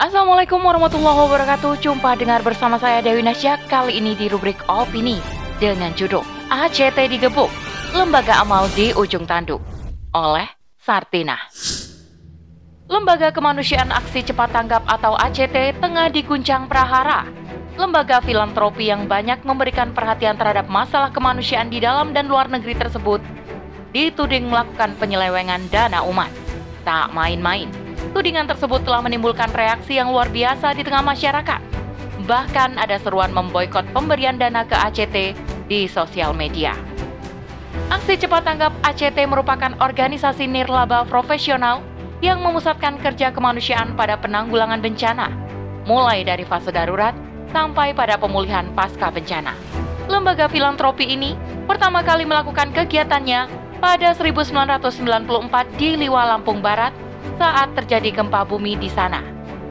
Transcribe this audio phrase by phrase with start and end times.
[0.00, 1.76] Assalamualaikum warahmatullahi wabarakatuh.
[1.84, 3.60] Jumpa dengar bersama saya Dewi Nasya.
[3.68, 5.20] Kali ini di rubrik Opini
[5.60, 7.52] Dengan judul ACT digebuk
[7.92, 9.60] Lembaga Amal di Ujung Tanduk
[10.16, 10.48] Oleh
[10.80, 11.36] Sartina.
[12.88, 17.28] Lembaga Kemanusiaan Aksi Cepat Tanggap atau ACT tengah diguncang prahara.
[17.76, 23.20] Lembaga filantropi yang banyak memberikan perhatian terhadap masalah kemanusiaan di dalam dan luar negeri tersebut
[23.92, 26.32] dituding melakukan penyelewengan dana umat.
[26.88, 27.68] Tak main-main,
[28.10, 31.60] tudingan tersebut telah menimbulkan reaksi yang luar biasa di tengah masyarakat.
[32.26, 35.16] Bahkan ada seruan memboikot pemberian dana ke ACT
[35.66, 36.74] di sosial media.
[37.90, 41.82] Aksi Cepat Tanggap ACT merupakan organisasi nirlaba profesional
[42.22, 45.32] yang memusatkan kerja kemanusiaan pada penanggulangan bencana,
[45.88, 47.16] mulai dari fase darurat
[47.50, 49.56] sampai pada pemulihan pasca bencana.
[50.06, 51.34] Lembaga filantropi ini
[51.66, 53.46] pertama kali melakukan kegiatannya
[53.80, 56.92] pada 1994 di Liwa, Lampung Barat
[57.40, 59.24] saat terjadi gempa bumi di sana.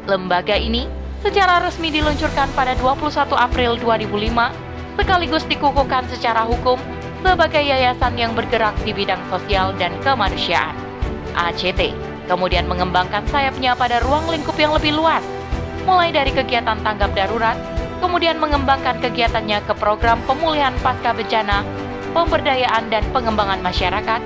[0.09, 0.89] Lembaga ini
[1.21, 6.81] secara resmi diluncurkan pada 21 April 2005 sekaligus dikukuhkan secara hukum
[7.21, 10.73] sebagai yayasan yang bergerak di bidang sosial dan kemanusiaan.
[11.37, 11.93] ACT
[12.25, 15.21] kemudian mengembangkan sayapnya pada ruang lingkup yang lebih luas,
[15.85, 17.57] mulai dari kegiatan tanggap darurat,
[18.01, 21.61] kemudian mengembangkan kegiatannya ke program pemulihan pasca bencana
[22.17, 24.21] pemberdayaan dan pengembangan masyarakat,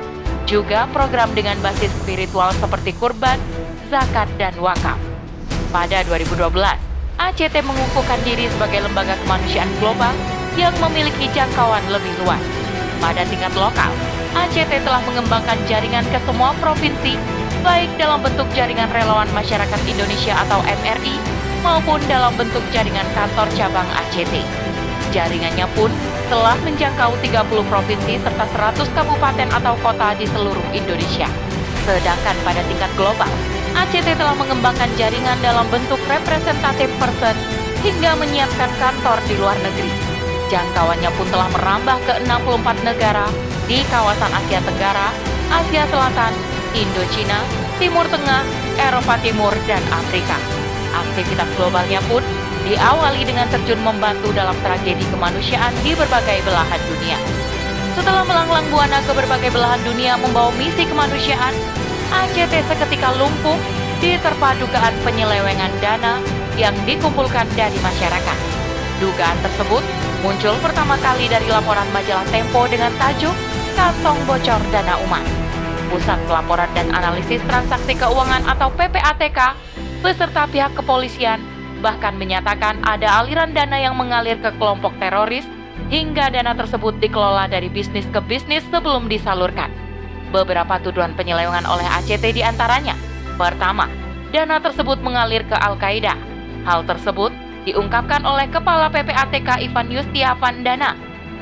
[0.46, 3.40] juga program dengan basis spiritual seperti kurban,
[3.88, 5.00] zakat, dan wakaf.
[5.72, 6.54] Pada 2012,
[7.18, 10.14] ACT mengukuhkan diri sebagai lembaga kemanusiaan global
[10.60, 12.42] yang memiliki jangkauan lebih luas.
[13.02, 13.90] Pada tingkat lokal,
[14.34, 17.18] ACT telah mengembangkan jaringan ke semua provinsi,
[17.62, 21.16] baik dalam bentuk jaringan relawan masyarakat Indonesia atau MRI,
[21.64, 24.44] maupun dalam bentuk jaringan kantor cabang ACT.
[25.14, 25.94] Jaringannya pun
[26.34, 31.30] telah menjangkau 30 provinsi serta 100 kabupaten atau kota di seluruh Indonesia.
[31.86, 33.30] Sedangkan pada tingkat global,
[33.78, 37.38] ACT telah mengembangkan jaringan dalam bentuk representatif person
[37.86, 39.92] hingga menyiapkan kantor di luar negeri.
[40.50, 43.30] Jangkauannya pun telah merambah ke 64 negara
[43.70, 45.14] di kawasan Asia Tenggara,
[45.54, 46.34] Asia Selatan,
[46.74, 47.38] Indochina,
[47.78, 48.42] Timur Tengah,
[48.82, 50.42] Eropa Timur, dan Afrika.
[50.94, 52.22] Aktivitas globalnya pun
[52.64, 57.20] diawali dengan terjun membantu dalam tragedi kemanusiaan di berbagai belahan dunia.
[57.94, 61.54] Setelah melanglang buana ke berbagai belahan dunia membawa misi kemanusiaan,
[62.10, 63.60] ACT seketika lumpuh
[64.02, 66.18] diterpa dugaan penyelewengan dana
[66.58, 68.38] yang dikumpulkan dari masyarakat.
[68.98, 69.84] Dugaan tersebut
[70.24, 73.36] muncul pertama kali dari laporan majalah Tempo dengan tajuk
[73.76, 75.26] Kantong Bocor Dana Umat.
[75.92, 79.40] Pusat Pelaporan dan Analisis Transaksi Keuangan atau PPATK
[80.02, 81.53] beserta pihak kepolisian
[81.84, 85.44] bahkan menyatakan ada aliran dana yang mengalir ke kelompok teroris
[85.92, 89.68] hingga dana tersebut dikelola dari bisnis ke bisnis sebelum disalurkan.
[90.32, 92.96] Beberapa tuduhan penyelewengan oleh ACT di antaranya.
[93.36, 93.92] Pertama,
[94.32, 96.16] dana tersebut mengalir ke Al-Qaeda.
[96.64, 97.36] Hal tersebut
[97.68, 100.96] diungkapkan oleh Kepala PPATK Ivan Yustia Vandana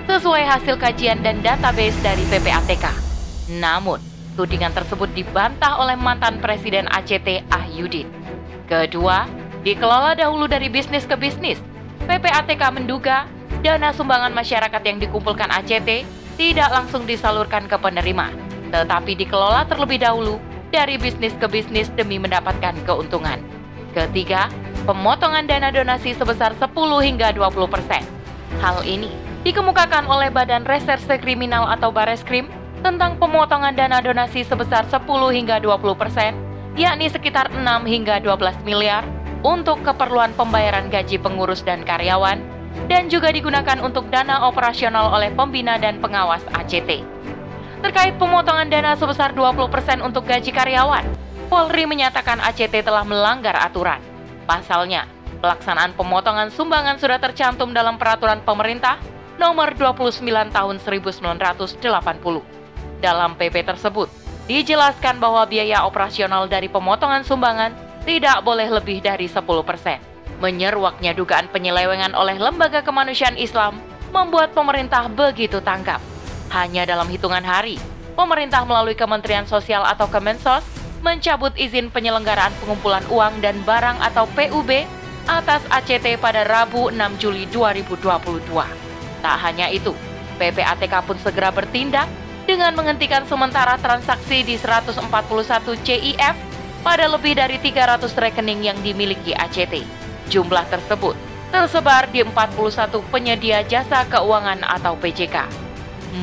[0.10, 2.90] sesuai hasil kajian dan database dari PPATK.
[3.62, 4.02] Namun,
[4.34, 8.10] tudingan tersebut dibantah oleh mantan Presiden ACT Ahyudin.
[8.66, 9.28] Kedua,
[9.62, 11.62] Dikelola dahulu dari bisnis ke bisnis,
[12.10, 13.30] PPATK menduga
[13.62, 16.02] dana sumbangan masyarakat yang dikumpulkan ACT
[16.34, 18.34] tidak langsung disalurkan ke penerima,
[18.74, 20.42] tetapi dikelola terlebih dahulu
[20.74, 23.38] dari bisnis ke bisnis demi mendapatkan keuntungan.
[23.94, 24.50] Ketiga,
[24.90, 26.74] pemotongan dana donasi sebesar 10
[27.06, 28.02] hingga 20 persen.
[28.66, 29.14] Hal ini
[29.46, 32.50] dikemukakan oleh Badan Reserse Kriminal atau Bareskrim
[32.82, 35.06] tentang pemotongan dana donasi sebesar 10
[35.38, 36.34] hingga 20 persen,
[36.74, 39.06] yakni sekitar 6 hingga 12 miliar
[39.42, 42.42] untuk keperluan pembayaran gaji pengurus dan karyawan,
[42.88, 47.04] dan juga digunakan untuk dana operasional oleh pembina dan pengawas ACT.
[47.82, 51.06] Terkait pemotongan dana sebesar 20% untuk gaji karyawan,
[51.52, 54.00] Polri menyatakan ACT telah melanggar aturan.
[54.48, 55.04] Pasalnya,
[55.44, 58.96] pelaksanaan pemotongan sumbangan sudah tercantum dalam peraturan pemerintah
[59.36, 60.24] nomor 29
[60.54, 61.76] tahun 1980.
[63.04, 64.08] Dalam PP tersebut,
[64.48, 69.42] dijelaskan bahwa biaya operasional dari pemotongan sumbangan tidak boleh lebih dari 10%.
[70.42, 73.78] Menyeruaknya dugaan penyelewengan oleh lembaga kemanusiaan Islam
[74.10, 76.02] membuat pemerintah begitu tangkap.
[76.52, 77.78] Hanya dalam hitungan hari,
[78.18, 80.66] pemerintah melalui Kementerian Sosial atau Kemensos
[81.02, 84.86] mencabut izin penyelenggaraan pengumpulan uang dan barang atau PUB
[85.30, 88.02] atas ACT pada Rabu 6 Juli 2022.
[89.22, 89.94] Tak hanya itu,
[90.42, 92.10] PPATK pun segera bertindak
[92.50, 95.06] dengan menghentikan sementara transaksi di 141
[95.86, 96.51] CIF
[96.82, 99.86] pada lebih dari 300 rekening yang dimiliki ACT.
[100.30, 105.46] Jumlah tersebut tersebar di 41 penyedia jasa keuangan atau PJK.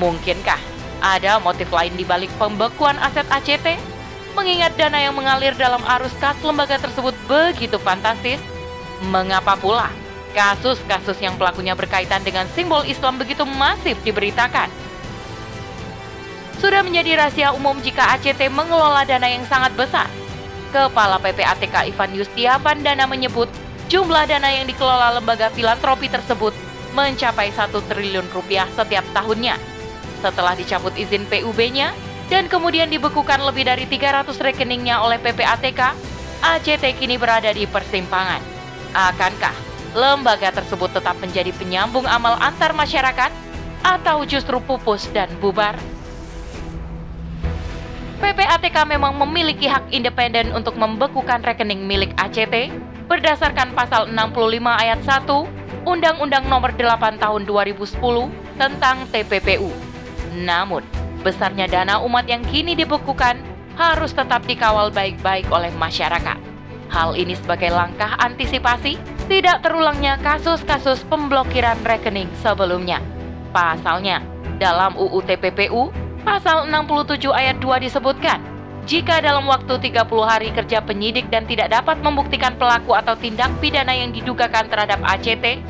[0.01, 0.59] Mungkinkah
[0.99, 3.77] ada motif lain di balik pembekuan aset ACT?
[4.33, 8.41] Mengingat dana yang mengalir dalam arus kas lembaga tersebut begitu fantastis,
[9.05, 9.93] mengapa pula
[10.33, 14.71] kasus-kasus yang pelakunya berkaitan dengan simbol Islam begitu masif diberitakan?
[16.59, 20.11] Sudah menjadi rahasia umum jika ACT mengelola dana yang sangat besar.
[20.69, 23.49] Kepala PPATK Ivan Yustiavan Dana menyebut
[23.89, 26.53] jumlah dana yang dikelola lembaga filantropi tersebut
[26.93, 29.57] mencapai 1 triliun rupiah setiap tahunnya.
[30.21, 31.97] Setelah dicabut izin PUB-nya
[32.29, 35.97] dan kemudian dibekukan lebih dari 300 rekeningnya oleh PPATK,
[36.45, 38.45] ACT kini berada di persimpangan.
[38.93, 39.57] Akankah
[39.97, 43.33] lembaga tersebut tetap menjadi penyambung amal antar masyarakat
[43.81, 45.81] atau justru pupus dan bubar?
[48.19, 52.75] PPATK memang memiliki hak independen untuk membekukan rekening milik ACT
[53.07, 57.99] berdasarkan pasal 65 ayat 1 Undang-Undang Nomor 8 Tahun 2010
[58.59, 59.71] tentang TPPU.
[60.35, 60.83] Namun,
[61.23, 63.39] besarnya dana umat yang kini dibekukan
[63.79, 66.37] harus tetap dikawal baik-baik oleh masyarakat.
[66.91, 68.99] Hal ini sebagai langkah antisipasi
[69.31, 72.99] tidak terulangnya kasus-kasus pemblokiran rekening sebelumnya.
[73.55, 74.25] Pasalnya,
[74.59, 75.95] dalam UU TPPU,
[76.29, 78.37] pasal 67 ayat 2 disebutkan,
[78.85, 83.97] jika dalam waktu 30 hari kerja penyidik dan tidak dapat membuktikan pelaku atau tindak pidana
[83.97, 85.65] yang didugakan terhadap ACT,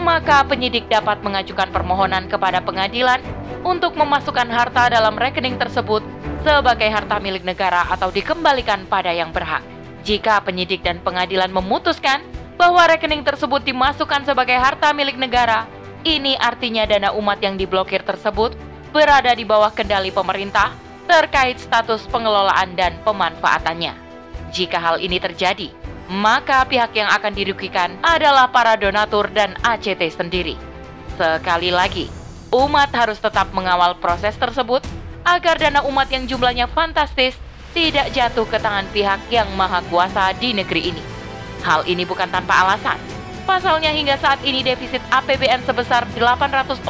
[0.00, 3.20] maka penyidik dapat mengajukan permohonan kepada pengadilan
[3.60, 6.00] untuk memasukkan harta dalam rekening tersebut
[6.40, 9.60] sebagai harta milik negara atau dikembalikan pada yang berhak.
[10.08, 12.24] Jika penyidik dan pengadilan memutuskan
[12.56, 15.68] bahwa rekening tersebut dimasukkan sebagai harta milik negara,
[16.00, 18.56] ini artinya dana umat yang diblokir tersebut
[18.90, 20.72] berada di bawah kendali pemerintah
[21.08, 23.96] terkait status pengelolaan dan pemanfaatannya.
[24.52, 25.72] Jika hal ini terjadi,
[26.08, 30.56] maka pihak yang akan dirugikan adalah para donatur dan ACT sendiri.
[31.16, 32.08] Sekali lagi,
[32.52, 34.84] umat harus tetap mengawal proses tersebut
[35.24, 37.36] agar dana umat yang jumlahnya fantastis
[37.76, 41.02] tidak jatuh ke tangan pihak yang maha kuasa di negeri ini.
[41.60, 42.96] Hal ini bukan tanpa alasan.
[43.48, 46.84] Pasalnya hingga saat ini defisit APBN sebesar 840,2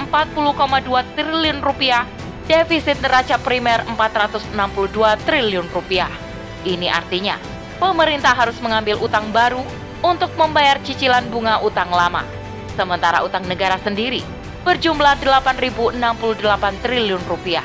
[1.14, 2.02] triliun rupiah,
[2.50, 6.10] defisit neraca primer 462 triliun rupiah.
[6.66, 7.38] Ini artinya
[7.78, 9.62] pemerintah harus mengambil utang baru
[10.02, 12.26] untuk membayar cicilan bunga utang lama.
[12.74, 14.26] Sementara utang negara sendiri
[14.66, 15.94] berjumlah 8.068
[16.82, 17.62] triliun rupiah.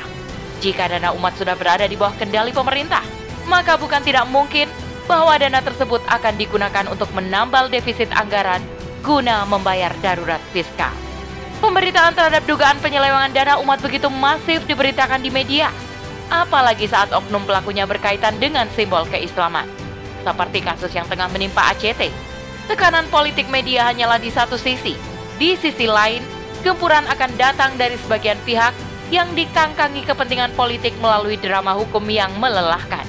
[0.61, 3.01] Jika dana umat sudah berada di bawah kendali pemerintah,
[3.49, 4.69] maka bukan tidak mungkin
[5.09, 8.61] bahwa dana tersebut akan digunakan untuk menambal defisit anggaran
[9.03, 10.95] guna membayar darurat fiskal.
[11.59, 15.67] Pemberitaan terhadap dugaan penyelewengan dana umat begitu masif diberitakan di media,
[16.31, 19.67] apalagi saat oknum pelakunya berkaitan dengan simbol keislaman
[20.23, 22.09] seperti kasus yang tengah menimpa ACT.
[22.71, 24.95] Tekanan politik media hanyalah di satu sisi.
[25.35, 26.23] Di sisi lain,
[26.63, 28.71] gempuran akan datang dari sebagian pihak
[29.11, 33.03] yang dikangkangi kepentingan politik melalui drama hukum yang melelahkan.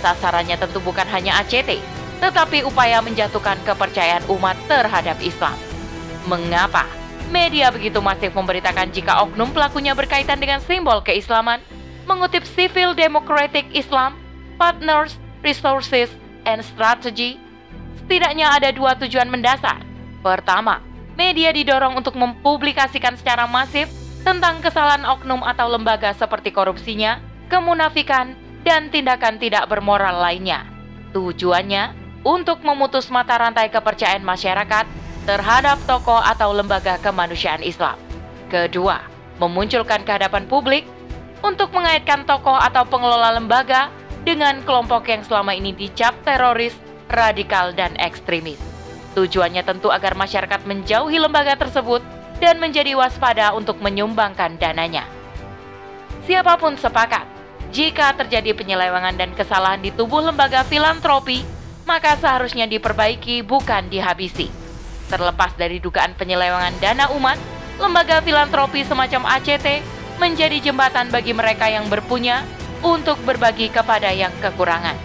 [0.00, 1.78] Sasarannya tentu bukan hanya ACT,
[2.24, 5.52] tetapi upaya menjatuhkan kepercayaan umat terhadap Islam.
[6.24, 6.88] Mengapa
[7.28, 11.60] media begitu masif memberitakan jika oknum pelakunya berkaitan dengan simbol keislaman?
[12.08, 14.16] Mengutip Civil Democratic Islam,
[14.56, 16.08] Partners, Resources,
[16.48, 17.40] and Strategy,
[18.00, 19.80] setidaknya ada dua tujuan mendasar.
[20.20, 20.80] Pertama,
[21.16, 23.88] media didorong untuk mempublikasikan secara masif
[24.24, 27.20] tentang kesalahan oknum atau lembaga seperti korupsinya,
[27.52, 30.64] kemunafikan, dan tindakan tidak bermoral lainnya.
[31.16, 34.88] Tujuannya untuk memutus mata rantai kepercayaan masyarakat
[35.28, 38.00] terhadap tokoh atau lembaga kemanusiaan Islam.
[38.48, 39.04] Kedua,
[39.38, 40.88] memunculkan kehadapan publik
[41.44, 43.92] untuk mengaitkan tokoh atau pengelola lembaga
[44.24, 46.72] dengan kelompok yang selama ini dicap teroris,
[47.12, 48.56] radikal, dan ekstremis.
[49.12, 52.00] Tujuannya tentu agar masyarakat menjauhi lembaga tersebut
[52.40, 55.06] dan menjadi waspada untuk menyumbangkan dananya.
[56.24, 57.28] Siapa pun sepakat,
[57.70, 61.44] jika terjadi penyelewengan dan kesalahan di tubuh lembaga filantropi,
[61.84, 64.48] maka seharusnya diperbaiki bukan dihabisi.
[65.08, 67.36] Terlepas dari dugaan penyelewengan dana umat,
[67.76, 69.84] lembaga filantropi semacam ACT
[70.16, 72.42] menjadi jembatan bagi mereka yang berpunya
[72.80, 74.96] untuk berbagi kepada yang kekurangan.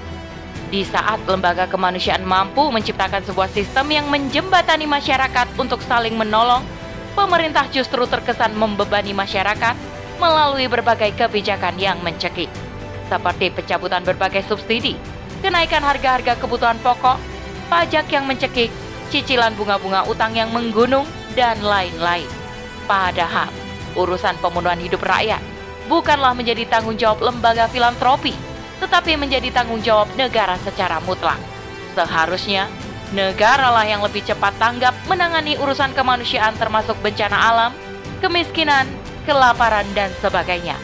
[0.69, 6.62] Di saat lembaga kemanusiaan mampu menciptakan sebuah sistem yang menjembatani masyarakat untuk saling menolong,
[7.17, 9.75] pemerintah justru terkesan membebani masyarakat
[10.21, 12.51] melalui berbagai kebijakan yang mencekik,
[13.09, 14.93] seperti pencabutan berbagai subsidi,
[15.39, 17.17] kenaikan harga-harga kebutuhan pokok,
[17.72, 18.72] pajak yang mencekik,
[19.10, 22.27] cicilan bunga-bunga utang yang menggunung, dan lain-lain.
[22.89, 23.50] Padahal,
[23.93, 25.41] urusan pemenuhan hidup rakyat
[25.89, 28.34] bukanlah menjadi tanggung jawab lembaga filantropi,
[28.77, 31.38] tetapi menjadi tanggung jawab negara secara mutlak.
[31.98, 32.69] Seharusnya,
[33.13, 37.72] negaralah yang lebih cepat tanggap menangani urusan kemanusiaan termasuk bencana alam,
[38.22, 38.86] kemiskinan,
[39.25, 40.77] kelaparan, dan sebagainya.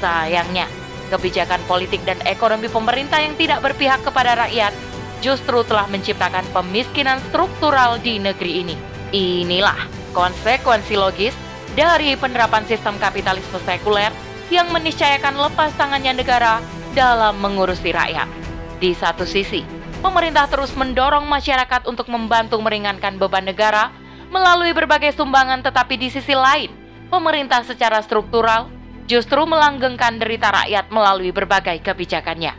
[0.00, 0.68] Sayangnya,
[1.12, 4.72] Kebijakan politik dan ekonomi pemerintah yang tidak berpihak kepada rakyat
[5.20, 8.76] justru telah menciptakan pemiskinan struktural di negeri ini.
[9.12, 9.76] Inilah
[10.16, 11.36] konsekuensi logis
[11.76, 14.08] dari penerapan sistem kapitalisme sekuler
[14.48, 16.64] yang meniscayakan lepas tangannya negara
[16.96, 18.28] dalam mengurusi rakyat.
[18.80, 19.60] Di satu sisi,
[20.00, 23.92] pemerintah terus mendorong masyarakat untuk membantu meringankan beban negara
[24.32, 26.72] melalui berbagai sumbangan tetapi di sisi lain,
[27.12, 28.72] pemerintah secara struktural
[29.12, 32.56] justru melanggengkan derita rakyat melalui berbagai kebijakannya.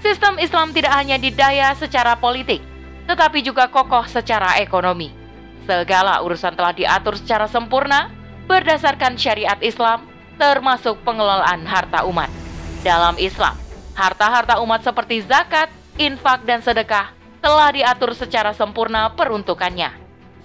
[0.00, 2.64] Sistem Islam tidak hanya didaya secara politik,
[3.04, 5.12] tetapi juga kokoh secara ekonomi.
[5.68, 8.08] Segala urusan telah diatur secara sempurna
[8.48, 10.08] berdasarkan syariat Islam,
[10.40, 12.32] termasuk pengelolaan harta umat.
[12.80, 13.52] Dalam Islam,
[13.92, 15.68] harta-harta umat seperti zakat,
[16.00, 19.92] infak, dan sedekah telah diatur secara sempurna peruntukannya.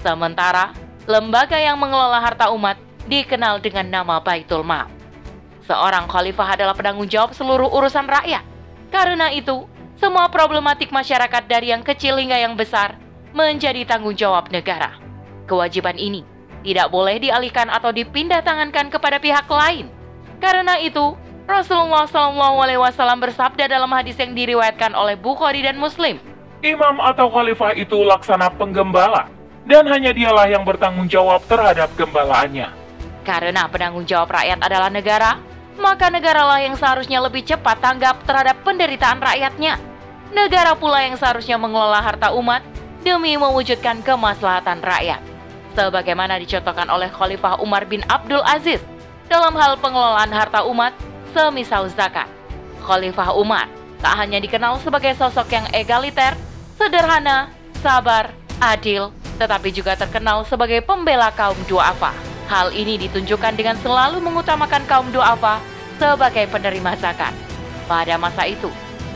[0.01, 0.73] Sementara,
[1.05, 5.00] lembaga yang mengelola harta umat dikenal dengan nama Baitul Mal.
[5.71, 8.43] Seorang khalifah adalah penanggung jawab seluruh urusan rakyat.
[8.91, 9.63] Karena itu,
[9.95, 12.99] semua problematik masyarakat dari yang kecil hingga yang besar
[13.31, 14.99] menjadi tanggung jawab negara.
[15.47, 16.27] Kewajiban ini
[16.59, 19.87] tidak boleh dialihkan atau dipindah tangankan kepada pihak lain.
[20.43, 21.15] Karena itu,
[21.47, 26.19] Rasulullah SAW bersabda dalam hadis yang diriwayatkan oleh Bukhari dan Muslim.
[26.59, 29.31] Imam atau khalifah itu laksana penggembala,
[29.63, 32.67] dan hanya dialah yang bertanggung jawab terhadap gembalaannya.
[33.23, 35.39] Karena penanggung jawab rakyat adalah negara,
[35.79, 39.79] maka negaralah yang seharusnya lebih cepat tanggap terhadap penderitaan rakyatnya.
[40.31, 42.63] Negara pula yang seharusnya mengelola harta umat
[43.03, 45.19] demi mewujudkan kemaslahatan rakyat.
[45.75, 48.83] Sebagaimana dicontohkan oleh Khalifah Umar bin Abdul Aziz
[49.31, 50.91] dalam hal pengelolaan harta umat,
[51.31, 52.27] semisal zakat.
[52.83, 53.67] Khalifah Umar
[54.03, 56.35] tak hanya dikenal sebagai sosok yang egaliter,
[56.75, 62.30] sederhana, sabar, adil, tetapi juga terkenal sebagai pembela kaum duafa.
[62.51, 65.63] Hal ini ditunjukkan dengan selalu mengutamakan kaum duafa
[65.95, 67.31] sebagai penerima zakat.
[67.87, 68.67] Pada masa itu,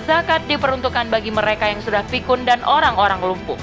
[0.08, 3.60] zakat diperuntukkan bagi mereka yang sudah pikun dan orang-orang lumpuh,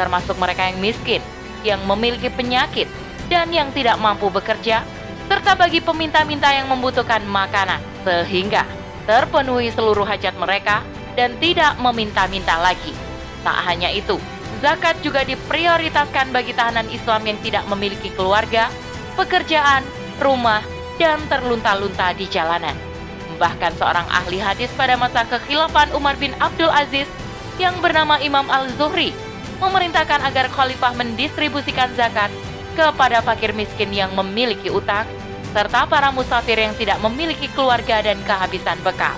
[0.00, 1.20] termasuk mereka yang miskin,
[1.60, 2.88] yang memiliki penyakit,
[3.28, 4.88] dan yang tidak mampu bekerja,
[5.28, 8.64] serta bagi peminta-minta yang membutuhkan makanan, sehingga
[9.04, 10.80] terpenuhi seluruh hajat mereka
[11.12, 12.96] dan tidak meminta-minta lagi.
[13.44, 14.16] Tak hanya itu,
[14.64, 18.72] zakat juga diprioritaskan bagi tahanan Islam yang tidak memiliki keluarga,
[19.14, 19.82] pekerjaan,
[20.20, 20.60] rumah,
[21.00, 22.76] dan terlunta-lunta di jalanan.
[23.40, 27.08] Bahkan seorang ahli hadis pada masa kekhilafan Umar bin Abdul Aziz
[27.56, 29.16] yang bernama Imam Al-Zuhri
[29.60, 32.28] memerintahkan agar khalifah mendistribusikan zakat
[32.76, 35.04] kepada fakir miskin yang memiliki utang
[35.50, 39.16] serta para musafir yang tidak memiliki keluarga dan kehabisan bekal.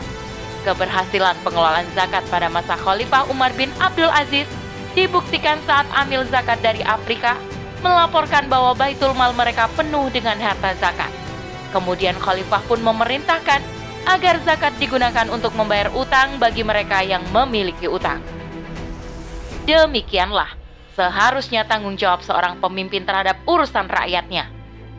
[0.62, 4.46] Keberhasilan pengelolaan zakat pada masa Khalifah Umar bin Abdul Aziz
[4.94, 7.34] dibuktikan saat amil zakat dari Afrika
[7.82, 11.10] melaporkan bahwa baitul mal mereka penuh dengan harta zakat.
[11.74, 13.60] Kemudian khalifah pun memerintahkan
[14.06, 18.22] agar zakat digunakan untuk membayar utang bagi mereka yang memiliki utang.
[19.62, 20.58] Demikianlah
[20.98, 24.50] seharusnya tanggung jawab seorang pemimpin terhadap urusan rakyatnya.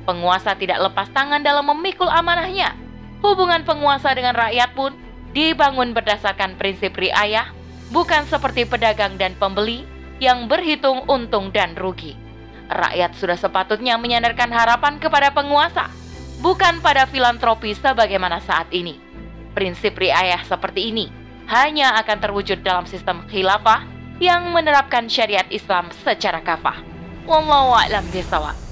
[0.04, 2.76] Penguasa tidak lepas tangan dalam memikul amanahnya.
[3.24, 4.92] Hubungan penguasa dengan rakyat pun
[5.32, 7.48] dibangun berdasarkan prinsip riayah,
[7.92, 9.88] bukan seperti pedagang dan pembeli
[10.20, 12.23] yang berhitung untung dan rugi.
[12.72, 15.92] Rakyat sudah sepatutnya menyandarkan harapan kepada penguasa
[16.44, 19.00] bukan pada filantropi sebagaimana saat ini.
[19.56, 21.08] Prinsip riayah seperti ini
[21.48, 23.86] hanya akan terwujud dalam sistem khilafah
[24.24, 26.80] yang menerapkan syariat Islam secara kafah.
[27.28, 28.63] Wallahu a'lam.